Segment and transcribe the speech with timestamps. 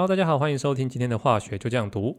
[0.00, 2.18] Hello，大家好，欢迎收听今天的化学就这样读。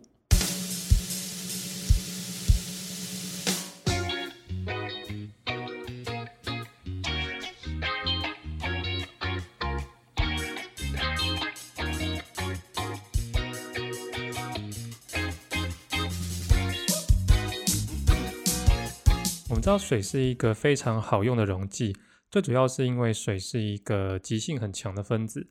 [19.49, 21.95] 我们知道水是一个非常好用的溶剂，
[22.29, 25.49] 最主要是因为水是一个极性很强的分子。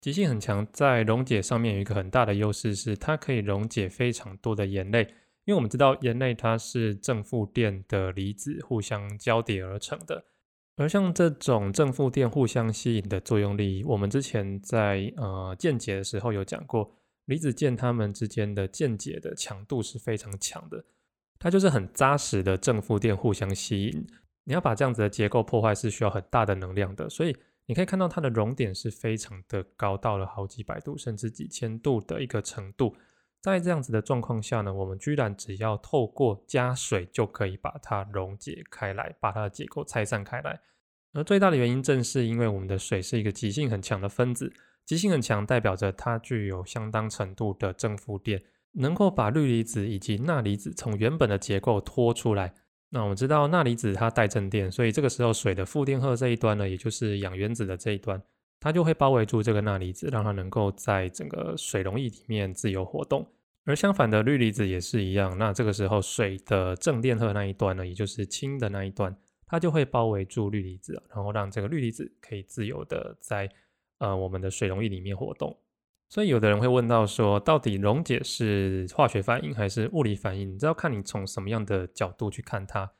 [0.00, 5.02] 极性很强，在溶解上面有一个很大的优势是，它可以溶解非常多的盐类。
[5.44, 10.24] 因为我们知道盐类它是正负电的离子互相交叠而成的，
[10.76, 16.90] 而像这种正负电互相吸引的作用力，我们之前在呃键解的时候有讲过，
[17.26, 20.82] 离子键它们之间的键解的强度是非常强的，
[21.38, 24.06] 它就是很扎实的正负电互相吸引。
[24.44, 27.36] 你要把这样子的结构破坏是需要很大的能量的，所以。
[27.70, 32.96] 你可以看到它的熔点是非常的高，到了好几百度甚至几千度的一个程度。
[33.40, 40.60] 在这样子的状况下呢，我们居然只要透过加水就可以把它溶解开来，把它的结构拆散开来。
[41.12, 44.52] 而最大的原因正是因为我们的水是一个极性很强的分子，
[44.84, 48.42] 极性很强代表着它具有相当程度的正负电，
[48.72, 52.52] 能够把氯离子以及钠离子从原本的结构拖出来。
[52.92, 58.20] 那我们知道钠离子它带正电，所以这个时候水的负电荷这一端呢，也就是氧原子的这一端，
[58.58, 63.24] 它就会包围住这个钠离子，让它能够在整个水溶液里面自由活动。
[63.64, 69.14] 而相反的氯离子也是一样，那这个时候水的正电荷那一端呢，也就是氢的那一端，
[69.46, 73.48] 它就会包围住氯离子，然后让这个氯离子可以自由的在
[73.98, 75.56] 呃我们的水溶液里面活动。
[76.10, 80.58] 所以有的人会问到说，到底溶解是化学反应还是物理反应？
[80.58, 82.90] 这要看你从什么样的角度去看它。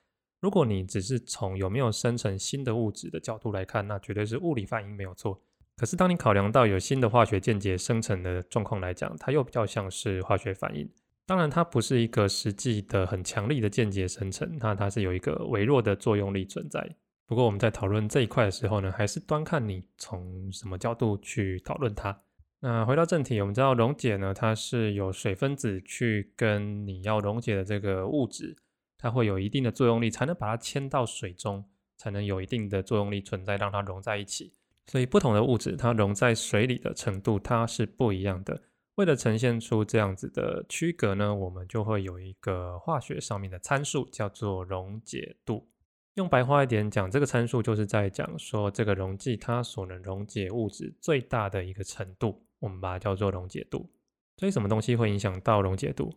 [0.41, 5.43] 如果你只是从有没有生成新的物质的角度来看，那绝对是物理反应没有错。
[5.77, 10.89] 可是当你考量到有新的化学间接生成的状况来讲，它又比较像是化学反应。
[11.27, 16.89] 当然，它不是一个实际的很强力的间接生成，那它是有一个微弱的作用力存在。
[17.27, 22.17] 不过我们在讨论这一块的时候呢，还是端看你从什么角度去讨论它。
[22.63, 28.55] 那回到正题，我们知道溶解呢，它是有水分子去跟你要溶解的这个物质，
[28.99, 31.65] 它会有一定的作用力，才能把它牵到水中，
[31.97, 34.53] 才能有一定的作用力存在，让它融在一起。
[34.89, 38.61] 所以不同的物质，它溶在水里的程度，它是不一样的。
[38.97, 45.67] 为了呈现出这样子的区隔呢，我们就会有一个化学上面的参数，叫做溶解度。
[46.15, 52.45] 用白话一点讲，这个参数就是在讲说，这个溶剂它所能溶解物质最大的一个程度。
[52.61, 53.91] 我们把它叫做溶解度，
[54.37, 56.15] 所以什么东西会影响到溶解度？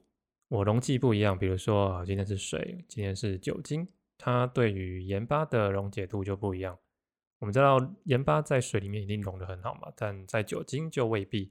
[0.49, 3.87] 我溶剂不一样，比如说今天是水，今天是酒精，
[4.17, 6.77] 它对于盐巴的溶解度就不一样。
[7.39, 11.49] 我们知道盐巴在水里面一定溶得很好嘛，但在酒精就未必。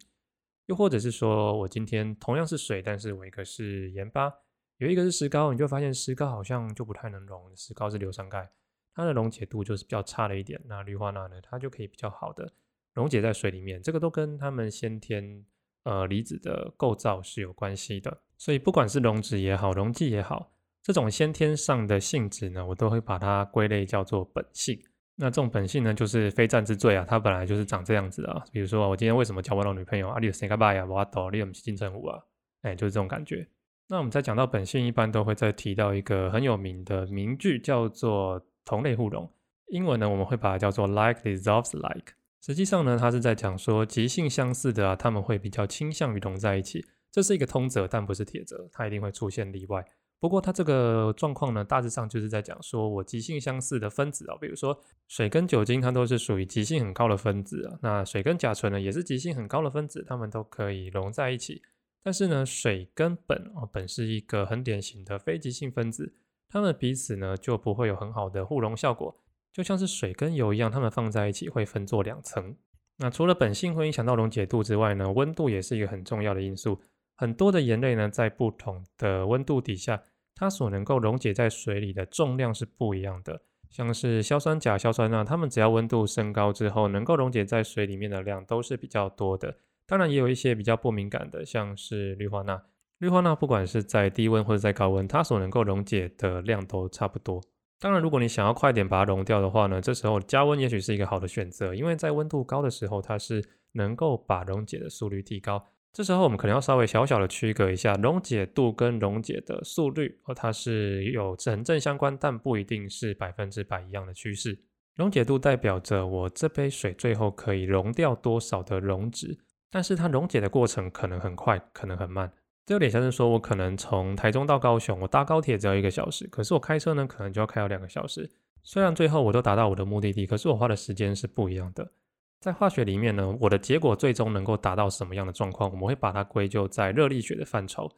[0.67, 4.33] 又或者是说我今天同样是水，但是我一个是盐巴，
[4.79, 8.49] 有一个是石膏，你就发现石膏好像就不太能溶，石膏是硫酸钙，
[8.95, 10.61] 它的溶解度就是比较差了一点。
[10.67, 12.53] 那氯化钠呢，它就可以比较好的。
[12.95, 15.45] 溶解在水里面，这个都跟它们先天
[15.85, 18.23] 呃离子的构造是有关系的。
[18.37, 24.79] 所以不管是溶质也好，溶剂也好，这种先天上的性质呢，我都会把它归类叫做本性。
[25.15, 28.43] 那这种本性呢，就是非战之罪啊，它本来就是长这样子啊。
[28.51, 30.19] 比如说我今天为什么交不到女朋友啊？
[30.19, 30.85] 你有谁干巴呀？
[30.85, 32.19] 我抖，你有没金城武啊？
[32.63, 33.47] 哎，就是这种感觉。
[33.89, 39.31] 那我们在讲到本性，一般都会再提到一个很有名的名句，叫做同类互溶。
[39.69, 42.15] 英文呢，我们会把它叫做 like dissolves like。
[42.45, 49.85] 实际上呢，它是在讲说极性相似的啊，他们会比较倾向于融在一起，这是一个通则，但不是铁则，它一定会出现例外。
[50.19, 54.77] 不过它这个状况呢，大致上就是在讲说我极性相似的分子啊，比如说
[55.07, 57.79] 水跟酒精，它都是属于极性很高的分子啊。
[57.81, 61.63] 那水跟甲醇呢，也是极性很高的分子，它们都可以融在一起。
[62.03, 66.13] 但是呢，水跟苯哦，苯是一个很典型的非极性分子，
[66.49, 69.17] 它们彼此呢就不会有很好的互溶效果。
[69.53, 72.57] 就像是水跟油一样，它们放在一起会分作两层。
[72.99, 76.81] 那除了本性会影响到溶解度之外呢，温度也是一个很重要的因素。
[77.17, 80.03] 很多的盐类呢，在不同的温度底下，
[80.35, 83.43] 它所能够溶解在水里的重量是不一样的。
[83.71, 89.57] 像是硝酸钾、硝酸钠，它们只要温度升高之后，能够溶解在水里面的量都是比较多的。
[89.87, 92.63] 当然，也有一些比较不敏感的，像是氯化钠。
[92.99, 97.43] 氯化钠不管是在低温或者在高温，它所能够溶解的量都差不多。
[97.83, 105.67] 当然，如果你想要快点把它溶掉的话呢，这时候加温也许是一个好的选择，因为在温度高的时候，它是能够把溶解的速率提高。
[105.93, 114.61] 这时候我们可能要稍微小小的区隔一下，溶解度跟溶解的速率，哦，它是有成正相关，但不一定是百分之百一样的趋势。
[114.95, 119.37] 溶解度代表着我这杯水最后可以溶掉多少的溶质，
[119.73, 122.33] 但是它溶解的过程可能很快，可能很慢。
[122.65, 128.31] 这有点像是说，我可能从台中到高雄，我搭高铁只要一个小时，可是我开车呢，可能就要开到两个小时。
[128.63, 131.93] 虽然最后我都达到我的目的地，可是我花的时间是不一样的。
[132.41, 137.91] 在化学里面呢，我的结果最终能够达到什么样的状况，我们会把它归咎在热力学的范畴。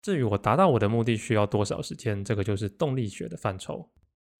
[0.00, 3.90] 至于我达到我的目的需要多少时间，这个就是动力学的范畴。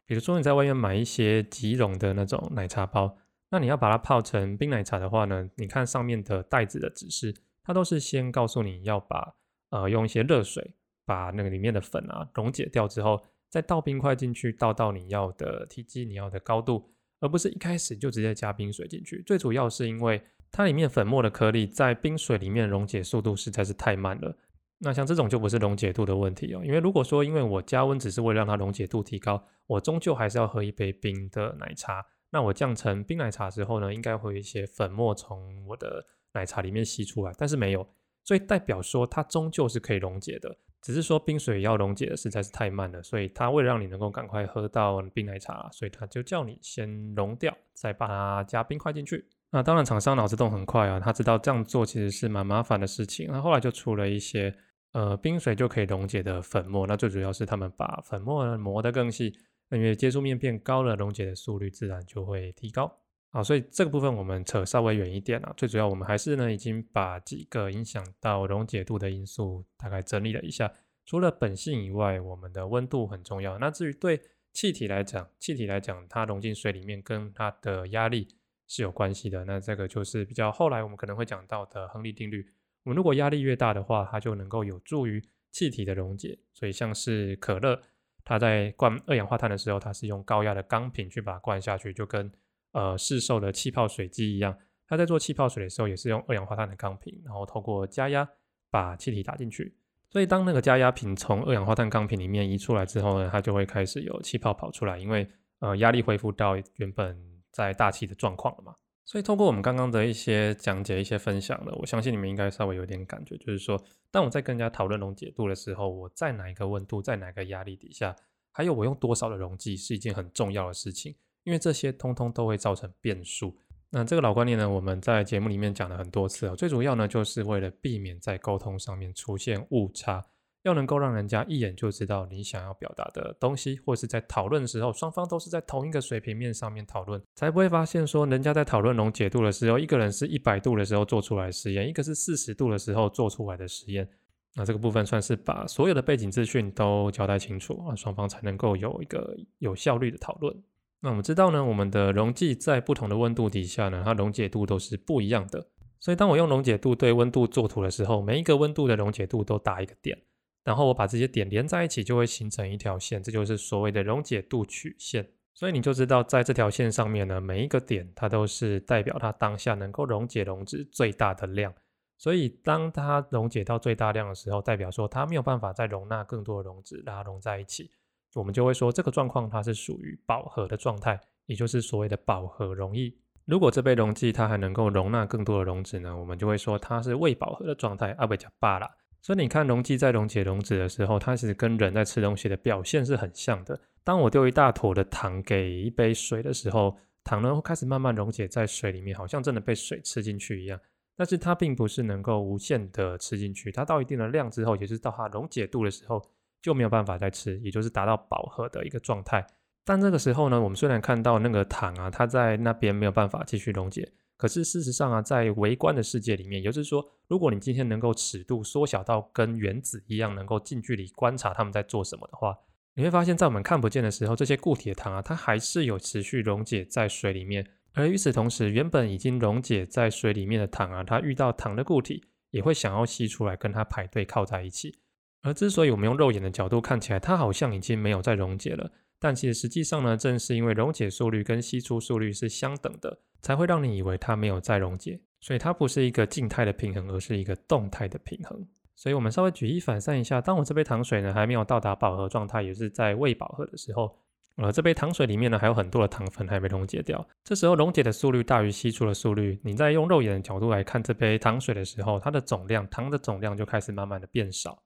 [0.06, 3.16] 比如说你在外面买一些即溶的那种奶茶包，
[3.50, 9.34] 那你要把它泡成冰奶茶的话呢，你看上面的袋子的指示，它都是先告诉你要把
[9.72, 10.72] 呃用一些热水
[11.04, 13.20] 把那个里面的粉啊溶解掉之后。
[13.52, 16.90] 再倒冰块进去，倒到你要的体积、你要的高度，
[17.20, 19.22] 而不是一开始就直接加冰水进去。
[19.26, 24.34] 最主要是因为它里面粉末的颗粒在冰水里面溶解速度实在是太慢了。
[24.78, 32.02] 那像这种就不是溶解度的问题哦，因为如果说因为我加温只是为了让它溶解度提高，我终究还是要喝一杯冰的奶茶。
[32.30, 36.02] 那我降成冰奶茶之后呢，应该会有一些粉末从我的
[36.32, 37.86] 奶茶里面吸出来，但是没有，
[38.24, 40.56] 所以代表说它终究是可以溶解的。
[40.80, 49.24] 只是说冰水要溶解的实在是太慢了，所以它为了让你能够赶快喝到冰奶茶，所以它就叫你先溶掉，再把它加冰块进去。
[49.50, 54.52] 那当然厂商脑子动很快啊，他知道这样做其实是蛮麻烦的事情，那后来就出了一些
[54.92, 56.84] 呃冰水就可以溶解的粉末。
[56.86, 59.32] 那最主要是他们把粉末磨得更细，
[59.70, 62.92] 因为接触面变高了，溶解的速率自然就会提高。
[63.34, 65.54] 好，所以这个部分我们扯稍微远一点啊。
[65.56, 70.70] 最主要我们还是呢，已经把几个影响到溶解度的因素大概整理了一下。
[71.06, 73.58] 除了本性以外，我们的温度很重要。
[73.58, 74.20] 那至于对
[74.52, 78.28] 气体来讲，气体来讲，它溶进水里面跟它的压力
[78.68, 79.42] 是有关系的。
[79.46, 82.46] 那这个就是比较后来我们可能会讲到的亨利定律。
[82.84, 86.38] 我们如果压力越大的话，它就能够有助于气体的溶解。
[86.52, 87.80] 所以像是可乐，
[88.24, 92.30] 它在灌二氧化碳的时候，它是用高压的钢瓶去把它灌下去，就跟
[92.72, 98.28] 呃，市售的气泡水机一样，它在做气泡水的时候也是用二氧化碳的钢瓶，然后透过加压
[98.70, 99.76] 把气体打进去。
[100.10, 105.26] 所以当那个加压瓶从二氧化碳钢瓶里面移出来之后呢，它就会开始有气泡跑出来，因为
[105.60, 107.18] 呃压力恢复到原本
[107.50, 108.74] 在大气的状况了嘛。
[109.04, 113.78] 所以通过我们刚刚的一些讲解、一些分享呢，我相信你们应该稍微有点感觉，就是说，
[114.10, 118.14] 当我在跟人家讨论溶解度的时候，我在哪一个温度，在哪个压力底下，
[118.52, 121.14] 还有我用多少的溶剂，是一件很重要的事情。
[121.44, 123.56] 因为这些通通都会造成变数。
[123.90, 126.56] 那这个老观念呢，我们在节目里面讲了很多次哦。
[126.56, 130.24] 最主要呢，就是为了避免在沟通上面出现误差，
[130.62, 144.08] 要能够让人家一眼就知道你想要表达的东西，或是在讨论的时候，双方都是在同一个水平面上面讨论，才不会发现说人家在讨论溶解度的时候，一个人是一百度的时候做出来实验，一个是四十度的时候做出来的实验。
[144.54, 150.54] 那这个部分算是把所有的背景资讯都交代清楚啊，双方才能够有一个有效率的讨论。
[151.02, 155.66] 那我们知道呢，我们的溶剂在不同的温度底下呢，它溶解度都是不一样的。
[155.98, 160.16] 所以当我用溶解度对温度作图的时候，每一个温度的溶解度都打一个点，
[160.62, 165.28] 然后我把这些点连在一起，就会形成一条线，这就是所谓的溶解度曲线。
[165.54, 171.74] 所以你就知道，在这条线上面呢，每一个点它都是代表它当下能够溶解溶质最大的量。
[172.16, 177.90] 所以当它溶解到最大量的时候，代表说它没有办法再容纳更多的溶质，让它溶在一起。
[178.34, 183.12] 我们就会说这个状况它是属于饱和的状态，也就是所谓的饱和溶液。
[183.44, 188.88] 如果这杯溶剂它还能够容纳更多的溶质呢，我们就会说它是未饱和的状态，阿贝加巴拉。
[189.20, 193.78] 所以你看溶剂在溶解溶质的时候，它其实跟人在吃东西的表现是很像的。
[194.04, 200.80] 当我丢一大坨的糖给一杯水的时候，糖呢会开始慢慢溶解在水里面，好像真的被水吃进去一样。
[201.16, 206.22] 但是它并不是能够无限的吃进去，它到一定的量之后，也就是到它溶解度的时候。
[206.62, 209.44] 就没有办法再吃，也就是达到饱和的一个状态。
[209.84, 222.56] 但这个时候呢，我们虽然看到那个糖啊，它在那边没有办法继续溶解，可是事实上啊，在微观的世界里面，也就是说，如果你今天能够尺度缩小到跟原子一样，能够近距离观察他们在做什么的话，
[222.94, 227.66] 你会发现在我们看不见的时候，这些固体的糖啊，它还是有持续溶解在水里面。
[227.94, 235.01] 而与此同时，原本已经溶解在水里面的糖啊，它遇到糖的固体，也会想要吸出来跟它排队靠在一起。
[235.42, 245.20] 而之所以我们用肉眼的角度看起来，它好像已经没有再溶解了，但其实实际上呢，正是因为溶解速率跟吸出速率是相等的，才会让你以为它没有再溶解。
[245.40, 248.64] 所以它不是一个静态的平衡，而是一个动态的平衡。
[248.94, 254.16] 所以我们稍微举一反三一下，当我这杯糖水呢还没有到达饱和状态，也是在未饱和的时候，
[254.58, 264.80] 呃，这杯糖水里面呢还有很多的糖分还没溶解掉，这时候溶解的速率大于吸出的速率，你在用肉眼的角度来看这杯糖水的时候，它的总量糖的总量就开始慢慢的变少。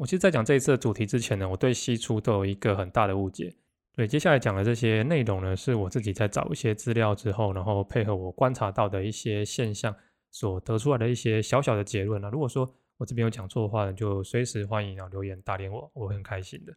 [0.00, 3.54] 我其实，在讲这一次的主题之前呢，我对吸出都有一个很大的误解。
[3.94, 9.94] 所以接下来讲的这些内容呢，是我自己在找一些资料之后，然后配合我观察到的一些现象，
[10.30, 12.30] 所得出来的一些小小的结论啊。
[12.30, 12.66] 如果说
[12.96, 16.72] 我这边有讲错的话呢，就随时欢迎啊留言打脸我，我很开心的。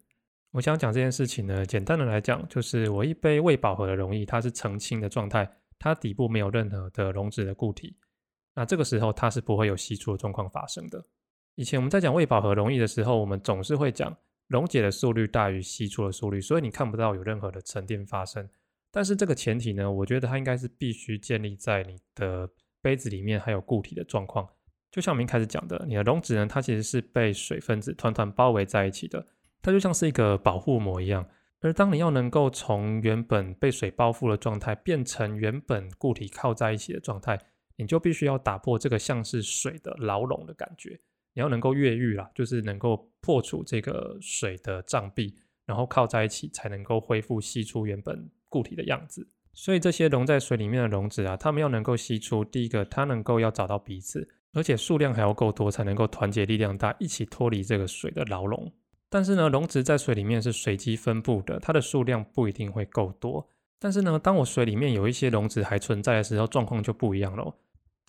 [0.52, 5.50] 我想讲这件事情呢，简单的来讲，就是我一杯未饱和的溶液，它是澄清的状态，
[5.80, 7.96] 它底部没有任何的溶质的固体，
[8.54, 11.02] 那这个时候它是不会有析出的状况发生的。
[11.56, 14.16] 以前我们在讲未饱和溶液的时候，我们总是会讲
[14.48, 18.50] 溶解的速率大于析出的速率，所以你看不到有任何的沉淀发生。
[18.92, 22.50] 但是这个前提呢，我觉得它应该是必须建立在你的
[22.82, 24.48] 杯子里面还有固体的状况。
[24.92, 29.26] 就像我们一开始讲的，你的溶质呢，它其实是被水分子团团包围在一起的，
[29.62, 31.28] 它就像是一个保护膜一样。
[31.62, 37.40] 而当你要能够从原本被水包覆的状态变成原本固体靠在一起的状态，
[37.78, 41.00] 你就必须要打破这个像是水的牢笼的感觉，
[41.34, 45.36] 你要能够越狱啦，就是能够破除这个水的障壁，
[45.66, 49.28] 然后靠在一起，才能够恢复吸出原本固体的样子。
[49.54, 54.28] 所以这些溶在水里面的溶质啊，它们要能够吸出，第一个它能够要找到彼此。
[54.54, 58.72] 而且数量还要够多，才能够团结力量大，一起脱离这个水的牢笼。
[59.10, 63.50] 但是呢，溶质在水里面是随机分布的，它的数量不一定会够多。
[63.80, 67.56] 但是呢，当我水里面有一些溶质还存在的时候，状况就不一样喽。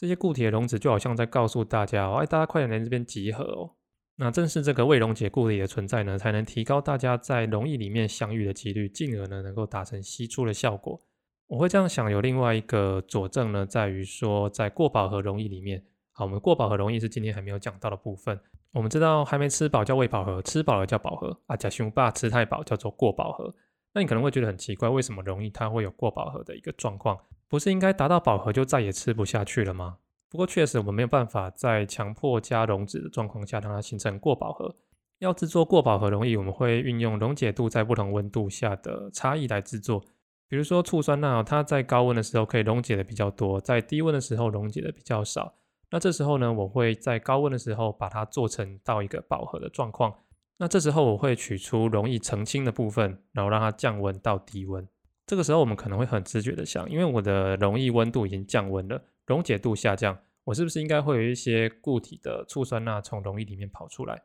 [0.04, 3.70] 这些固体的溶质就好像在告诉大家哦：“哎，大家快点来这边集合哦！”
[4.16, 11.00] 那正是这个未溶解固体的存在呢，才能提高大家在溶液里面相遇的几率，进而呢能够达成析出的效果。
[11.46, 15.82] 我会这样想，有另外一个佐证呢，在于说在过饱和溶液里面。
[16.12, 18.38] 好，我们过饱和溶液是今天还没有讲到的部分。
[18.72, 21.56] 我们知道还没吃饱叫未饱和，吃饱了叫饱和啊。
[21.56, 23.54] 假熊爸吃太饱叫做过饱和。
[23.94, 27.18] 那你可能会觉得很奇怪，为什么容易它会有过饱和的一个状况？
[27.48, 29.98] 不是应该达到饱和就再也吃不下去了吗？
[30.28, 34.74] 不过确实我们没有办法在强迫加溶脂的状况下让它形成过饱和。
[35.20, 40.02] 要制作过饱和容易，我们会运用溶解度在不同温度下的差异来制作。
[40.48, 45.54] 比如说醋酸钠，它在高温的时候可以溶解的比较多，在低温的时候溶解的比较少。
[45.90, 50.12] 那这时候呢，我会在高温的时候把它做成到一个饱和的状况。
[50.58, 54.86] 那这时候我会取出容易澄清的部分，然后让它降温到低温。
[55.26, 64.22] 这个时候我们可能会很直觉的想，因为我的溶液温度已经降温了，溶解度下降，我是不是应该会有一些固体的醋酸钠从溶液里面跑出来？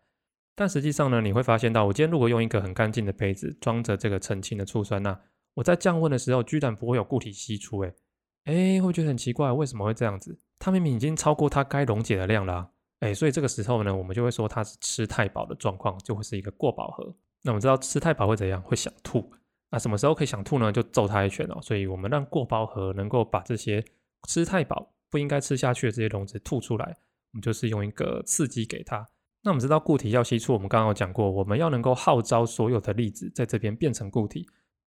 [0.56, 5.18] 但实际上呢，你会发现到，我今天如果用一个很干净的杯子装着这个澄清的醋酸钠，
[5.54, 7.94] 我在降温的时候居然不会有固体析出，诶
[8.44, 10.38] 哎，会觉得很奇怪，为什么会这样子？
[10.60, 17.16] 它明明已经超过它该溶解的量了，哎，所以这个时候呢，我们就会说它是吃太饱的状况，就会是一个过饱和。
[17.42, 18.62] 那我们知道吃太饱会怎样？
[18.62, 19.32] 会想吐。
[19.72, 20.72] 那什么时候可以想吐呢？
[20.72, 21.60] 就揍他一拳哦。
[21.62, 23.84] 所以我们让过饱和能够把这些
[24.28, 26.86] 吃太饱不应该吃下去的这些溶质吐出来，
[27.32, 29.08] 我们就是用一个刺激给它。
[29.44, 34.46] 那我们知道固体要吸出，我们刚刚有讲过，我们要能够号召所有的粒子在这边变成固体，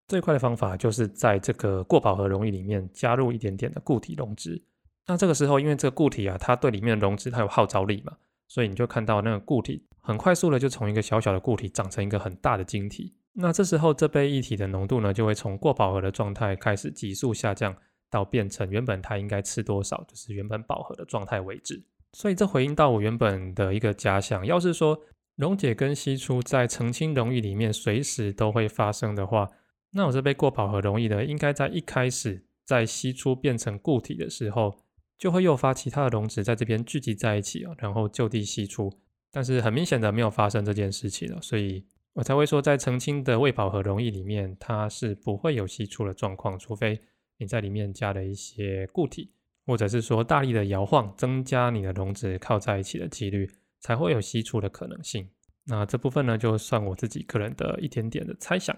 [0.08, 4.62] 最快的方法就是在这个过饱和溶液里面加入一点点的固体溶质。
[5.06, 8.12] 那这个时候，因为这个固体啊，它对里面的溶质它有号召力嘛，
[8.46, 13.14] 所以你就看到那个固体很快速的就从一个小小的固体长成一个很大的晶体。
[13.34, 17.74] 那这时候这杯液体的浓度呢，就会从过饱和的状态开始急速下降，
[18.10, 21.82] 到变成原本它应该吃多少，就是原本饱和的状态为止。
[22.12, 25.00] 所以这回应到我原本的一个假想，要是说
[25.36, 29.48] 溶解跟析出在澄清溶液里面随时都会发生的话，
[29.92, 34.78] 那我这杯过饱和溶液呢，应该在一开始在析出变成固体的时候。
[35.18, 38.92] 就会诱发其他的溶质在这边聚集在一起啊，然后就地析出。
[39.30, 47.00] 但是很明显的没有发生这件事情了，所以我才会说，在澄清的未饱和溶液里面，它是不会有析出的状况，除非
[47.38, 49.32] 你在里面加了一些固体，
[49.66, 53.50] 或者是说大力的摇晃，增加你的溶质靠在一起的几率，
[53.80, 55.26] 才会有析出的可能性。
[55.64, 58.76] 那这部分呢，就算我自己个人的一点点的猜想。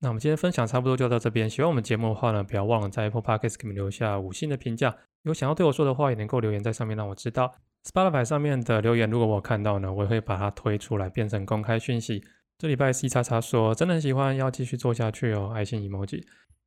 [0.00, 1.48] 那我们今天分享差不多就到这边。
[1.48, 4.94] 喜欢我们节目的话呢，不要忘了在 Apple Podcast 给我们留下五星的评价。
[5.22, 7.54] 有想要对我说的话，也能够留言在上面让我知道。
[7.84, 12.22] Spotify 上面的留言，如果我看到呢，我也会把它推出来变成公开讯息。
[12.56, 16.24] 这礼拜 C 叉叉说真的很喜欢，要继续做下去哦，爱心 emoji。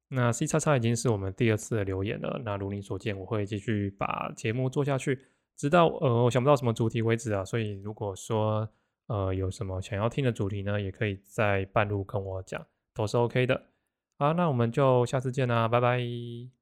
[0.09, 2.41] 那 C 叉叉已经是我们第二次的留言了。
[2.45, 5.19] 那如你所见，我会继续把节目做下去，
[5.55, 7.43] 直到呃我想不到什么主题为止啊。
[7.43, 8.69] 所以如果说
[9.07, 13.63] 呃有什么想要听的主题呢，也可以在半路跟我讲，都是 OK 的。
[14.17, 16.56] 好，那我们就下次见啦，拜拜。